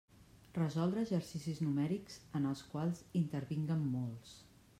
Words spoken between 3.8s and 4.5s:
mols.